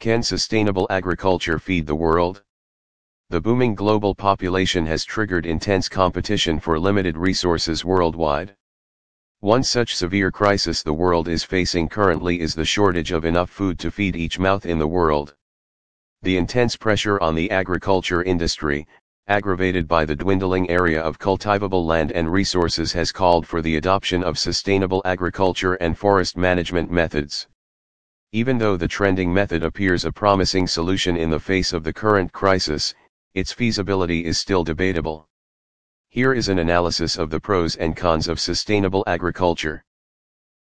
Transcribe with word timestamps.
Can 0.00 0.22
sustainable 0.22 0.86
agriculture 0.88 1.58
feed 1.58 1.86
the 1.86 1.94
world? 1.94 2.42
The 3.28 3.38
booming 3.38 3.74
global 3.74 4.14
population 4.14 4.86
has 4.86 5.04
triggered 5.04 5.44
intense 5.44 5.90
competition 5.90 6.58
for 6.58 6.80
limited 6.80 7.18
resources 7.18 7.84
worldwide. 7.84 8.56
One 9.40 9.62
such 9.62 9.94
severe 9.94 10.30
crisis 10.30 10.82
the 10.82 10.94
world 10.94 11.28
is 11.28 11.44
facing 11.44 11.90
currently 11.90 12.40
is 12.40 12.54
the 12.54 12.64
shortage 12.64 13.12
of 13.12 13.26
enough 13.26 13.50
food 13.50 13.78
to 13.80 13.90
feed 13.90 14.16
each 14.16 14.38
mouth 14.38 14.64
in 14.64 14.78
the 14.78 14.88
world. 14.88 15.34
The 16.22 16.38
intense 16.38 16.76
pressure 16.76 17.20
on 17.20 17.34
the 17.34 17.50
agriculture 17.50 18.22
industry, 18.22 18.86
aggravated 19.26 19.86
by 19.86 20.06
the 20.06 20.16
dwindling 20.16 20.70
area 20.70 21.02
of 21.02 21.18
cultivable 21.18 21.84
land 21.84 22.10
and 22.12 22.32
resources 22.32 22.90
has 22.94 23.12
called 23.12 23.46
for 23.46 23.60
the 23.60 23.76
adoption 23.76 24.24
of 24.24 24.38
sustainable 24.38 25.02
agriculture 25.04 25.74
and 25.74 25.98
forest 25.98 26.38
management 26.38 26.90
methods. 26.90 27.48
Even 28.32 28.58
though 28.58 28.76
the 28.76 28.86
trending 28.86 29.34
method 29.34 29.64
appears 29.64 30.04
a 30.04 30.12
promising 30.12 30.68
solution 30.68 31.16
in 31.16 31.30
the 31.30 31.40
face 31.40 31.72
of 31.72 31.82
the 31.82 31.92
current 31.92 32.32
crisis, 32.32 32.94
its 33.34 33.50
feasibility 33.50 34.24
is 34.24 34.38
still 34.38 34.62
debatable. 34.62 35.28
Here 36.10 36.32
is 36.32 36.48
an 36.48 36.60
analysis 36.60 37.18
of 37.18 37.30
the 37.30 37.40
pros 37.40 37.74
and 37.74 37.96
cons 37.96 38.28
of 38.28 38.38
sustainable 38.38 39.02
agriculture. 39.08 39.84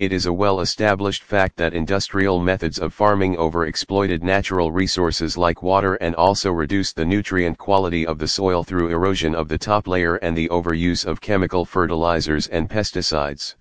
It 0.00 0.12
is 0.12 0.26
a 0.26 0.32
well-established 0.32 1.22
fact 1.22 1.56
that 1.58 1.72
industrial 1.72 2.40
methods 2.40 2.80
of 2.80 2.92
farming 2.92 3.36
overexploited 3.36 4.24
natural 4.24 4.72
resources 4.72 5.38
like 5.38 5.62
water 5.62 5.94
and 5.94 6.16
also 6.16 6.50
reduced 6.50 6.96
the 6.96 7.04
nutrient 7.04 7.58
quality 7.58 8.04
of 8.04 8.18
the 8.18 8.26
soil 8.26 8.64
through 8.64 8.88
erosion 8.88 9.36
of 9.36 9.46
the 9.46 9.58
top 9.58 9.86
layer 9.86 10.16
and 10.16 10.36
the 10.36 10.48
overuse 10.48 11.06
of 11.06 11.20
chemical 11.20 11.64
fertilizers 11.64 12.48
and 12.48 12.68
pesticides. 12.68 13.54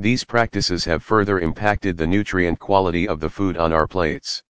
These 0.00 0.22
practices 0.22 0.84
have 0.84 1.02
further 1.02 1.40
impacted 1.40 1.96
the 1.96 2.06
nutrient 2.06 2.60
quality 2.60 3.08
of 3.08 3.18
the 3.18 3.28
food 3.28 3.56
on 3.56 3.72
our 3.72 3.88
plates. 3.88 4.44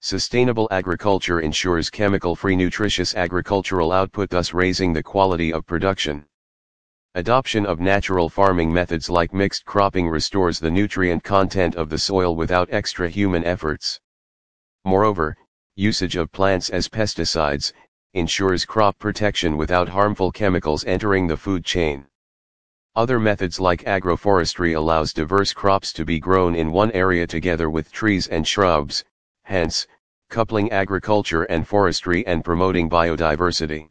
Sustainable 0.00 0.66
agriculture 0.70 1.40
ensures 1.40 1.90
chemical-free 1.90 2.56
nutritious 2.56 3.14
agricultural 3.14 3.92
output 3.92 4.30
thus 4.30 4.54
raising 4.54 4.94
the 4.94 5.02
quality 5.02 5.52
of 5.52 5.66
production. 5.66 6.24
Adoption 7.14 7.66
of 7.66 7.80
natural 7.80 8.30
farming 8.30 8.72
methods 8.72 9.10
like 9.10 9.34
mixed 9.34 9.66
cropping 9.66 10.08
restores 10.08 10.58
the 10.58 10.70
nutrient 10.70 11.22
content 11.22 11.76
of 11.76 11.90
the 11.90 11.98
soil 11.98 12.34
without 12.34 12.72
extra 12.72 13.10
human 13.10 13.44
efforts. 13.44 14.00
Moreover, 14.86 15.36
usage 15.76 16.16
of 16.16 16.32
plants 16.32 16.70
as 16.70 16.88
pesticides, 16.88 17.74
ensures 18.14 18.64
crop 18.64 18.98
protection 18.98 19.58
without 19.58 19.90
harmful 19.90 20.32
chemicals 20.32 20.82
entering 20.86 21.26
the 21.26 21.36
food 21.36 21.62
chain. 21.62 22.06
Other 22.94 23.18
methods 23.18 23.58
like 23.58 23.84
agroforestry 23.84 24.76
allows 24.76 25.14
diverse 25.14 25.54
crops 25.54 25.94
to 25.94 26.04
be 26.04 26.20
grown 26.20 26.54
in 26.54 26.70
one 26.70 26.92
area 26.92 27.26
together 27.26 27.70
with 27.70 27.90
trees 27.90 28.28
and 28.28 28.46
shrubs, 28.46 29.02
hence, 29.44 29.86
coupling 30.28 30.70
agriculture 30.70 31.44
and 31.44 31.66
forestry 31.66 32.26
and 32.26 32.44
promoting 32.44 32.90
biodiversity. 32.90 33.88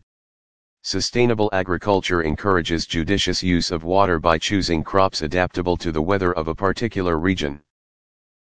Sustainable 0.84 1.50
agriculture 1.52 2.22
encourages 2.22 2.86
judicious 2.86 3.42
use 3.42 3.72
of 3.72 3.84
water 3.84 4.20
by 4.20 4.38
choosing 4.38 4.84
crops 4.84 5.24
adaptable 5.24 5.78
to 5.78 5.92
the 5.92 6.02
weather 6.04 6.32
of 6.34 6.48
a 6.48 6.54
particular 6.54 7.18
region. 7.18 7.60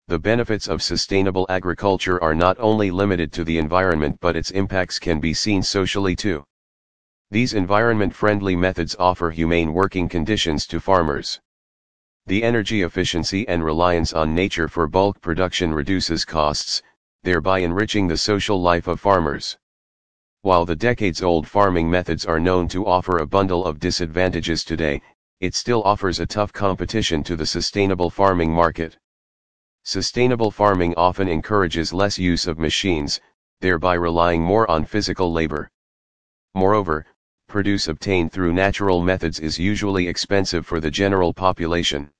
The 0.08 0.18
benefits 0.18 0.66
of 0.66 0.82
sustainable 0.82 1.46
agriculture 1.48 2.20
are 2.20 2.34
not 2.34 2.56
only 2.58 2.90
limited 2.90 3.32
to 3.34 3.44
the 3.44 3.58
environment 3.58 4.18
but 4.20 4.34
its 4.34 4.50
impacts 4.50 4.98
can 4.98 5.20
be 5.20 5.34
seen 5.34 5.62
socially 5.62 6.16
too. 6.16 6.44
These 7.30 7.52
environment-friendly 7.52 8.56
methods 8.56 8.96
offer 8.98 9.30
humane 9.30 9.74
working 9.74 10.08
conditions 10.08 10.66
to 10.68 10.80
farmers. 10.80 11.38
The 12.24 12.42
energy 12.42 12.80
efficiency 12.82 13.46
and 13.46 13.62
reliance 13.62 14.14
on 14.14 14.34
nature 14.34 14.66
for 14.66 14.88
bulk 14.88 15.20
production 15.20 15.74
reduces 15.74 16.24
costs, 16.24 16.82
thereby 17.24 17.58
enriching 17.58 18.08
the 18.08 18.16
social 18.16 18.58
life 18.58 18.86
of 18.86 18.98
farmers. 18.98 19.58
While 20.40 20.64
the 20.64 20.74
decades-old 20.74 21.46
farming 21.46 21.90
methods 21.90 22.24
are 22.24 22.40
known 22.40 22.66
to 22.68 22.86
offer 22.86 23.18
a 23.18 23.26
bundle 23.26 23.66
of 23.66 23.78
disadvantages 23.78 24.64
today, 24.64 25.02
it 25.40 25.54
still 25.54 25.82
offers 25.82 26.20
a 26.20 26.26
tough 26.26 26.54
competition 26.54 27.22
to 27.24 27.36
the 27.36 27.44
sustainable 27.44 28.08
farming 28.08 28.50
market. 28.50 28.96
Sustainable 29.84 30.50
farming 30.50 30.94
often 30.96 31.28
encourages 31.28 31.92
less 31.92 32.18
use 32.18 32.46
of 32.46 32.58
machines, 32.58 33.20
thereby 33.60 33.92
relying 33.92 34.42
more 34.42 34.70
on 34.70 34.86
physical 34.86 35.30
labor. 35.30 35.70
Moreover, 36.54 37.04
produce 37.48 37.88
obtained 37.88 38.30
through 38.30 38.52
natural 38.52 39.02
methods 39.02 39.40
is 39.40 39.58
usually 39.58 40.06
expensive 40.06 40.66
for 40.66 40.80
the 40.80 40.90
general 40.90 41.32
population. 41.32 42.10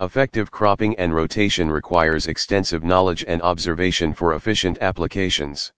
Effective 0.00 0.50
cropping 0.50 0.96
and 0.96 1.14
rotation 1.14 1.70
requires 1.70 2.26
extensive 2.26 2.82
knowledge 2.82 3.24
and 3.28 3.42
observation 3.42 4.14
for 4.14 4.34
efficient 4.34 4.78
applications. 4.80 5.72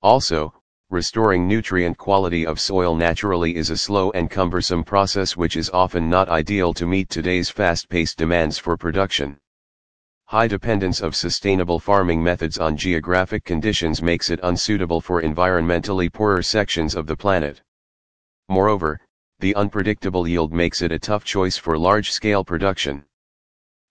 Also, 0.00 0.54
restoring 0.90 1.46
nutrient 1.46 1.98
quality 1.98 2.46
of 2.46 2.60
soil 2.60 2.94
naturally 2.94 3.56
is 3.56 3.70
a 3.70 3.76
slow 3.76 4.10
and 4.12 4.30
cumbersome 4.30 4.84
process 4.84 5.36
which 5.36 5.56
is 5.56 5.70
often 5.70 6.08
not 6.08 6.28
ideal 6.28 6.72
to 6.72 6.86
meet 6.86 7.08
today's 7.08 7.50
fast-paced 7.50 8.16
demands 8.16 8.58
for 8.58 8.76
production. 8.76 9.36
High 10.26 10.48
dependence 10.48 11.00
of 11.00 11.14
sustainable 11.14 11.78
farming 11.78 12.22
methods 12.22 12.58
on 12.58 12.76
geographic 12.76 13.44
conditions 13.44 14.00
makes 14.00 14.30
it 14.30 14.40
unsuitable 14.42 15.00
for 15.00 15.20
environmentally 15.20 16.10
poorer 16.10 16.42
sections 16.42 16.94
of 16.94 17.06
the 17.06 17.16
planet. 17.16 17.60
Moreover, 18.48 19.00
the 19.38 19.54
unpredictable 19.54 20.28
yield 20.28 20.52
makes 20.52 20.82
it 20.82 20.92
a 20.92 20.98
tough 20.98 21.24
choice 21.24 21.56
for 21.56 21.78
large-scale 21.78 22.44
production. 22.44 23.04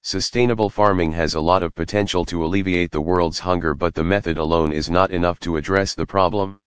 Sustainable 0.03 0.69
farming 0.69 1.11
has 1.11 1.35
a 1.35 1.41
lot 1.41 1.63
of 1.63 1.75
potential 1.75 2.25
to 2.25 2.43
alleviate 2.43 2.91
the 2.91 3.01
world's 3.01 3.39
hunger 3.39 3.73
but 3.73 3.93
the 3.93 4.03
method 4.03 4.37
alone 4.37 4.71
is 4.71 4.89
not 4.89 5.11
enough 5.11 5.39
to 5.41 5.57
address 5.57 5.93
the 5.93 6.05
problem. 6.05 6.59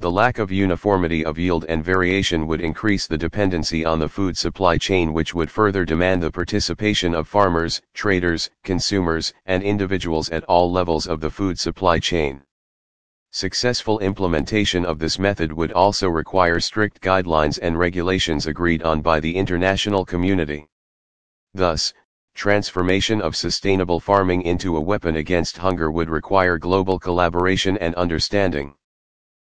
The 0.00 0.10
lack 0.10 0.38
of 0.38 0.50
uniformity 0.50 1.24
of 1.24 1.38
yield 1.38 1.64
and 1.68 1.84
variation 1.84 2.46
would 2.46 2.60
increase 2.60 3.06
the 3.06 3.18
dependency 3.18 3.84
on 3.84 3.98
the 3.98 4.08
food 4.08 4.36
supply 4.36 4.76
chain 4.76 5.12
which 5.12 5.34
would 5.34 5.50
further 5.50 5.84
demand 5.84 6.22
the 6.22 6.30
participation 6.30 7.14
of 7.14 7.28
farmers, 7.28 7.80
traders, 7.94 8.50
consumers, 8.64 9.32
and 9.46 9.62
individuals 9.62 10.30
at 10.30 10.44
all 10.44 10.70
levels 10.70 11.06
of 11.06 11.20
the 11.20 11.30
food 11.30 11.58
supply 11.58 11.98
chain. 11.98 12.42
Successful 13.36 13.98
implementation 13.98 14.84
of 14.84 15.00
this 15.00 15.18
method 15.18 15.52
would 15.52 15.72
also 15.72 16.08
require 16.08 16.60
strict 16.60 17.00
guidelines 17.00 17.58
and 17.60 17.76
regulations 17.76 18.46
agreed 18.46 18.80
on 18.84 19.02
by 19.02 19.18
the 19.18 19.34
international 19.34 20.04
community. 20.04 20.68
Thus, 21.52 21.92
transformation 22.36 23.20
of 23.20 23.34
sustainable 23.34 23.98
farming 23.98 24.42
into 24.42 24.76
a 24.76 24.80
weapon 24.80 25.16
against 25.16 25.56
hunger 25.56 25.90
would 25.90 26.08
require 26.08 26.58
global 26.58 27.00
collaboration 27.00 27.76
and 27.78 27.92
understanding. 27.96 28.76